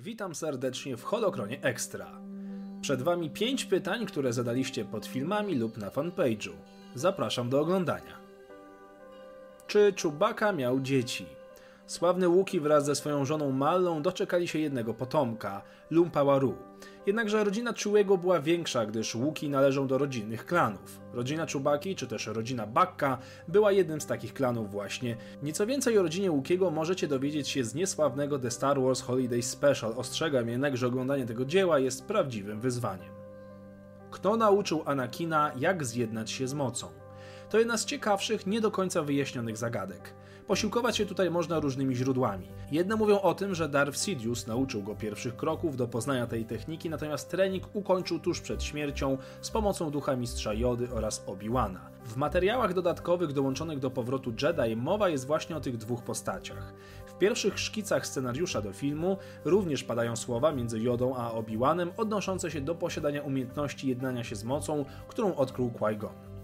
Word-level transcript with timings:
Witam 0.00 0.34
serdecznie 0.34 0.96
w 0.96 1.04
Holokronie 1.04 1.62
Extra. 1.62 2.20
Przed 2.80 3.02
Wami 3.02 3.30
5 3.30 3.64
pytań, 3.64 4.06
które 4.06 4.32
zadaliście 4.32 4.84
pod 4.84 5.06
filmami 5.06 5.54
lub 5.54 5.78
na 5.78 5.90
fanpage'u. 5.90 6.52
Zapraszam 6.94 7.48
do 7.48 7.60
oglądania. 7.60 8.18
Czy 9.66 9.94
Chewbacca 10.02 10.52
miał 10.52 10.80
dzieci? 10.80 11.26
Sławny 11.88 12.28
Łuki 12.28 12.60
wraz 12.60 12.84
ze 12.84 12.94
swoją 12.94 13.24
żoną 13.24 13.52
Mallą 13.52 14.02
doczekali 14.02 14.48
się 14.48 14.58
jednego 14.58 14.94
potomka, 14.94 15.62
Lumpawaru. 15.90 16.54
Jednakże 17.06 17.44
rodzina 17.44 17.72
Chewiego 17.72 18.18
była 18.18 18.40
większa, 18.40 18.86
gdyż 18.86 19.14
Łuki 19.14 19.48
należą 19.48 19.86
do 19.86 19.98
rodzinnych 19.98 20.46
klanów. 20.46 21.00
Rodzina 21.12 21.46
Czubaki, 21.46 21.96
czy 21.96 22.06
też 22.06 22.26
rodzina 22.26 22.66
Bakka, 22.66 23.18
była 23.48 23.72
jednym 23.72 24.00
z 24.00 24.06
takich 24.06 24.34
klanów 24.34 24.70
właśnie. 24.70 25.16
Nieco 25.42 25.66
więcej 25.66 25.98
o 25.98 26.02
rodzinie 26.02 26.30
Łukiego 26.30 26.70
możecie 26.70 27.08
dowiedzieć 27.08 27.48
się 27.48 27.64
z 27.64 27.74
niesławnego 27.74 28.38
The 28.38 28.50
Star 28.50 28.80
Wars 28.80 29.00
Holiday 29.00 29.42
Special. 29.42 29.92
Ostrzegam 29.96 30.48
jednak, 30.48 30.76
że 30.76 30.86
oglądanie 30.86 31.26
tego 31.26 31.44
dzieła 31.44 31.78
jest 31.78 32.04
prawdziwym 32.04 32.60
wyzwaniem. 32.60 33.12
Kto 34.10 34.36
nauczył 34.36 34.82
Anakina, 34.86 35.52
jak 35.58 35.84
zjednać 35.84 36.30
się 36.30 36.48
z 36.48 36.54
mocą? 36.54 37.07
To 37.50 37.58
jedna 37.58 37.76
z 37.76 37.84
ciekawszych, 37.84 38.46
nie 38.46 38.60
do 38.60 38.70
końca 38.70 39.02
wyjaśnionych 39.02 39.56
zagadek. 39.56 40.14
Posiłkować 40.46 40.96
się 40.96 41.06
tutaj 41.06 41.30
można 41.30 41.60
różnymi 41.60 41.96
źródłami. 41.96 42.48
Jedne 42.72 42.96
mówią 42.96 43.20
o 43.20 43.34
tym, 43.34 43.54
że 43.54 43.68
Darth 43.68 43.98
Sidious 43.98 44.46
nauczył 44.46 44.82
go 44.82 44.94
pierwszych 44.94 45.36
kroków 45.36 45.76
do 45.76 45.88
poznania 45.88 46.26
tej 46.26 46.44
techniki, 46.44 46.90
natomiast 46.90 47.30
trening 47.30 47.64
ukończył 47.72 48.18
tuż 48.18 48.40
przed 48.40 48.62
śmiercią 48.62 49.18
z 49.40 49.50
pomocą 49.50 49.90
ducha 49.90 50.16
mistrza 50.16 50.54
Jody 50.54 50.88
oraz 50.92 51.24
Obi-Wana. 51.26 51.80
W 52.04 52.16
materiałach 52.16 52.74
dodatkowych 52.74 53.32
dołączonych 53.32 53.78
do 53.78 53.90
powrotu 53.90 54.32
Jedi 54.42 54.76
mowa 54.76 55.08
jest 55.08 55.26
właśnie 55.26 55.56
o 55.56 55.60
tych 55.60 55.76
dwóch 55.76 56.02
postaciach. 56.02 56.74
W 57.06 57.18
pierwszych 57.18 57.58
szkicach 57.58 58.06
scenariusza 58.06 58.62
do 58.62 58.72
filmu 58.72 59.16
również 59.44 59.84
padają 59.84 60.16
słowa 60.16 60.52
między 60.52 60.80
Jodą 60.80 61.16
a 61.16 61.32
Obi-Wanem 61.32 61.90
odnoszące 61.96 62.50
się 62.50 62.60
do 62.60 62.74
posiadania 62.74 63.22
umiejętności 63.22 63.88
jednania 63.88 64.24
się 64.24 64.36
z 64.36 64.44
mocą, 64.44 64.84
którą 65.08 65.34
odkrył 65.34 65.70
Qui-Gon. 65.70 66.37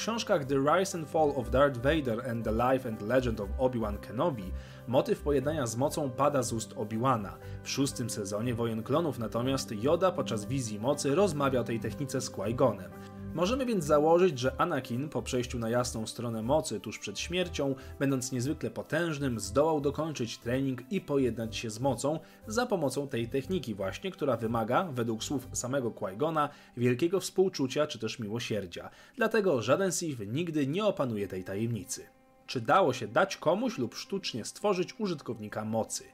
Książkach 0.00 0.44
The 0.44 0.54
Rise 0.54 0.98
and 0.98 1.08
Fall 1.08 1.32
of 1.36 1.50
Darth 1.50 1.76
Vader 1.76 2.30
and 2.30 2.44
the 2.44 2.52
Life 2.52 2.88
and 2.88 3.02
Legend 3.02 3.40
of 3.40 3.48
Obi-Wan 3.58 3.98
Kenobi 3.98 4.52
motyw 4.88 5.20
pojednania 5.20 5.66
z 5.66 5.76
mocą 5.76 6.10
pada 6.10 6.42
z 6.42 6.52
ust 6.52 6.72
Obi-Wana. 6.76 7.36
W 7.62 7.68
szóstym 7.68 8.10
sezonie 8.10 8.54
Wojen 8.54 8.82
Klonów 8.82 9.18
natomiast 9.18 9.72
Yoda 9.72 10.12
podczas 10.12 10.44
wizji 10.44 10.80
mocy 10.80 11.14
rozmawia 11.14 11.60
o 11.60 11.64
tej 11.64 11.80
technice 11.80 12.20
z 12.20 12.30
Qui-Gonem. 12.30 12.90
Możemy 13.34 13.66
więc 13.66 13.84
założyć, 13.84 14.38
że 14.38 14.60
Anakin 14.60 15.08
po 15.08 15.22
przejściu 15.22 15.58
na 15.58 15.70
jasną 15.70 16.06
stronę 16.06 16.42
mocy 16.42 16.80
tuż 16.80 16.98
przed 16.98 17.18
śmiercią, 17.18 17.74
będąc 17.98 18.32
niezwykle 18.32 18.70
potężnym, 18.70 19.40
zdołał 19.40 19.80
dokończyć 19.80 20.38
trening 20.38 20.92
i 20.92 21.00
pojednać 21.00 21.56
się 21.56 21.70
z 21.70 21.80
mocą 21.80 22.18
za 22.46 22.66
pomocą 22.66 23.08
tej 23.08 23.28
techniki 23.28 23.74
właśnie, 23.74 24.10
która 24.10 24.36
wymaga, 24.36 24.84
według 24.84 25.24
słów 25.24 25.48
samego 25.52 25.90
Qui-Gona, 25.90 26.48
wielkiego 26.76 27.20
współczucia 27.20 27.86
czy 27.86 27.98
też 27.98 28.18
miłosierdzia. 28.18 28.90
Dlatego 29.16 29.62
żaden 29.62 29.92
Sith 29.92 30.20
nigdy 30.26 30.66
nie 30.66 30.84
opanuje 30.84 31.28
tej 31.28 31.44
tajemnicy. 31.44 32.06
Czy 32.46 32.60
dało 32.60 32.92
się 32.92 33.08
dać 33.08 33.36
komuś 33.36 33.78
lub 33.78 33.94
sztucznie 33.94 34.44
stworzyć 34.44 35.00
użytkownika 35.00 35.64
mocy? 35.64 36.04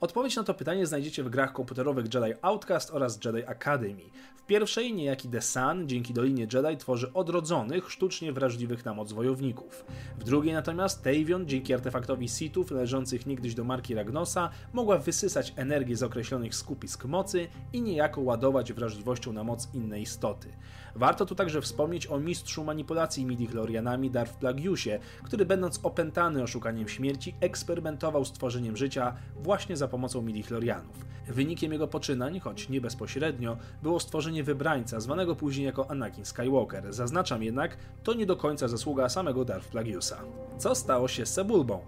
Odpowiedź 0.00 0.36
na 0.36 0.44
to 0.44 0.54
pytanie 0.54 0.86
znajdziecie 0.86 1.22
w 1.22 1.28
grach 1.28 1.52
komputerowych 1.52 2.14
Jedi 2.14 2.34
Outcast 2.42 2.90
oraz 2.90 3.24
Jedi 3.24 3.44
Academy. 3.46 4.02
W 4.36 4.42
pierwszej 4.48 4.94
niejaki 4.94 5.28
The 5.28 5.42
Sun 5.42 5.88
dzięki 5.88 6.14
Dolinie 6.14 6.46
Jedi 6.52 6.76
tworzy 6.76 7.12
odrodzonych, 7.12 7.90
sztucznie 7.90 8.32
wrażliwych 8.32 8.84
na 8.84 8.94
moc 8.94 9.12
wojowników. 9.12 9.84
W 10.18 10.24
drugiej 10.24 10.54
natomiast 10.54 11.02
Tavion 11.02 11.48
dzięki 11.48 11.74
artefaktowi 11.74 12.28
Sithów 12.28 12.70
należących 12.70 13.26
niegdyś 13.26 13.54
do 13.54 13.64
marki 13.64 13.94
Ragnosa 13.94 14.50
mogła 14.72 14.98
wysysać 14.98 15.52
energię 15.56 15.96
z 15.96 16.02
określonych 16.02 16.54
skupisk 16.54 17.04
mocy 17.04 17.48
i 17.72 17.82
niejako 17.82 18.20
ładować 18.20 18.72
wrażliwością 18.72 19.32
na 19.32 19.44
moc 19.44 19.68
innej 19.74 20.02
istoty. 20.02 20.48
Warto 20.94 21.26
tu 21.26 21.34
także 21.34 21.60
wspomnieć 21.62 22.06
o 22.06 22.18
mistrzu 22.18 22.64
manipulacji 22.64 23.26
midichlorianami 23.26 24.10
Darth 24.10 24.34
Plagiusie, 24.34 24.98
który 25.22 25.46
będąc 25.46 25.80
opętany 25.82 26.42
oszukaniem 26.42 26.88
śmierci 26.88 27.34
eksperymentował 27.40 28.24
z 28.24 28.32
tworzeniem 28.32 28.76
życia 28.76 29.16
właśnie 29.36 29.57
za 29.66 29.88
pomocą 29.88 30.22
midichlorianów. 30.22 31.04
Wynikiem 31.28 31.72
jego 31.72 31.88
poczynań, 31.88 32.40
choć 32.40 32.68
nie 32.68 32.80
bezpośrednio, 32.80 33.56
było 33.82 34.00
stworzenie 34.00 34.44
wybrańca, 34.44 35.00
zwanego 35.00 35.36
później 35.36 35.66
jako 35.66 35.90
Anakin 35.90 36.24
Skywalker. 36.24 36.92
Zaznaczam 36.92 37.42
jednak, 37.42 37.76
to 38.02 38.14
nie 38.14 38.26
do 38.26 38.36
końca 38.36 38.68
zasługa 38.68 39.08
samego 39.08 39.44
Darth 39.44 39.68
Plagueusa. 39.68 40.20
Co 40.58 40.74
stało 40.74 41.08
się 41.08 41.26
z 41.26 41.32
Sebulbą? 41.34 41.80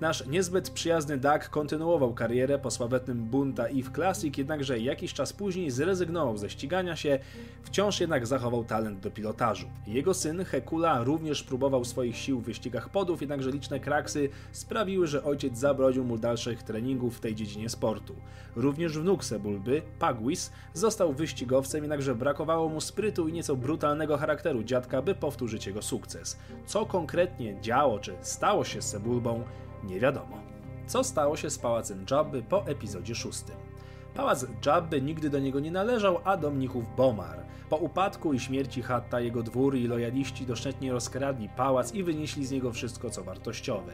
Nasz 0.00 0.26
niezbyt 0.26 0.70
przyjazny 0.70 1.18
Doug 1.18 1.48
kontynuował 1.48 2.14
karierę 2.14 2.58
po 2.58 2.70
sławetnym 2.70 3.24
Bunta 3.24 3.66
Eve 3.66 3.90
Classic, 3.94 4.38
jednakże 4.38 4.78
jakiś 4.78 5.14
czas 5.14 5.32
później 5.32 5.70
zrezygnował 5.70 6.36
ze 6.36 6.50
ścigania 6.50 6.96
się, 6.96 7.18
wciąż 7.62 8.00
jednak 8.00 8.26
zachował 8.26 8.64
talent 8.64 9.00
do 9.00 9.10
pilotażu. 9.10 9.66
Jego 9.86 10.14
syn 10.14 10.44
Hekula 10.44 11.04
również 11.04 11.42
próbował 11.42 11.84
swoich 11.84 12.16
sił 12.16 12.40
w 12.40 12.44
wyścigach 12.44 12.88
podów, 12.88 13.20
jednakże 13.20 13.50
liczne 13.50 13.80
kraksy 13.80 14.28
sprawiły, 14.52 15.06
że 15.06 15.24
ojciec 15.24 15.58
zabrodził 15.58 16.04
mu 16.04 16.18
dalszych 16.18 16.62
treningów 16.62 17.16
w 17.16 17.20
tej 17.20 17.34
dziedzinie 17.34 17.68
sportu. 17.68 18.14
Również 18.56 18.98
wnuk 18.98 19.24
Sebulby, 19.24 19.82
Pagwis, 19.98 20.52
został 20.72 21.12
wyścigowcem, 21.12 21.82
jednakże 21.82 22.14
brakowało 22.14 22.68
mu 22.68 22.80
sprytu 22.80 23.28
i 23.28 23.32
nieco 23.32 23.56
brutalnego 23.56 24.16
charakteru 24.16 24.64
dziadka, 24.64 25.02
by 25.02 25.14
powtórzyć 25.14 25.66
jego 25.66 25.82
sukces. 25.82 26.38
Co 26.66 26.86
konkretnie 26.86 27.60
działo 27.60 27.98
czy 27.98 28.14
stało 28.20 28.64
się 28.64 28.82
z 28.82 28.88
Sebulbą, 28.88 29.44
nie 29.84 30.00
wiadomo. 30.00 30.38
Co 30.86 31.04
stało 31.04 31.36
się 31.36 31.50
z 31.50 31.58
pałacem 31.58 32.06
Jabby 32.10 32.42
po 32.42 32.66
epizodzie 32.66 33.14
szóstym? 33.14 33.56
Pałac 34.14 34.46
Jabby 34.66 35.02
nigdy 35.02 35.30
do 35.30 35.38
niego 35.38 35.60
nie 35.60 35.70
należał, 35.70 36.18
a 36.24 36.36
do 36.36 36.50
mnichów 36.50 36.96
Bomar. 36.96 37.38
Po 37.70 37.76
upadku 37.76 38.32
i 38.32 38.40
śmierci 38.40 38.82
Hatta 38.82 39.20
jego 39.20 39.42
dwór 39.42 39.76
i 39.76 39.86
lojaliści 39.86 40.46
doszczętnie 40.46 40.92
rozkradli 40.92 41.48
pałac 41.56 41.94
i 41.94 42.02
wynieśli 42.02 42.46
z 42.46 42.50
niego 42.50 42.72
wszystko 42.72 43.10
co 43.10 43.24
wartościowe. 43.24 43.92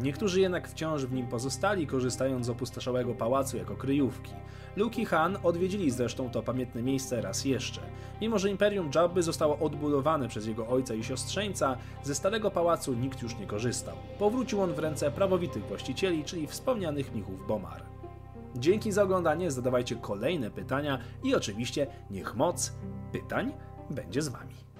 Niektórzy 0.00 0.40
jednak 0.40 0.68
wciąż 0.68 1.06
w 1.06 1.12
nim 1.12 1.26
pozostali, 1.26 1.86
korzystając 1.86 2.46
z 2.46 2.50
opustoszałego 2.50 3.14
pałacu 3.14 3.56
jako 3.56 3.76
kryjówki. 3.76 4.32
Luke 4.76 5.00
i 5.00 5.04
Han 5.04 5.38
odwiedzili 5.42 5.90
zresztą 5.90 6.30
to 6.30 6.42
pamiętne 6.42 6.82
miejsce 6.82 7.20
raz 7.20 7.44
jeszcze. 7.44 7.80
Mimo, 8.20 8.38
że 8.38 8.50
Imperium 8.50 8.90
Jabby 8.94 9.22
zostało 9.22 9.58
odbudowane 9.58 10.28
przez 10.28 10.46
jego 10.46 10.68
ojca 10.68 10.94
i 10.94 11.04
siostrzeńca, 11.04 11.76
ze 12.02 12.14
starego 12.14 12.50
pałacu 12.50 12.94
nikt 12.94 13.22
już 13.22 13.38
nie 13.38 13.46
korzystał. 13.46 13.96
Powrócił 14.18 14.60
on 14.60 14.72
w 14.72 14.78
ręce 14.78 15.10
prawowitych 15.10 15.64
właścicieli, 15.64 16.24
czyli 16.24 16.46
wspomnianych 16.46 17.12
mnichów 17.12 17.46
Bomar. 17.46 17.91
Dzięki 18.56 18.92
za 18.92 19.02
oglądanie, 19.02 19.50
zadawajcie 19.50 19.96
kolejne 19.96 20.50
pytania 20.50 20.98
i 21.24 21.34
oczywiście 21.34 21.86
niech 22.10 22.34
moc 22.34 22.72
pytań 23.12 23.52
będzie 23.90 24.22
z 24.22 24.28
Wami. 24.28 24.71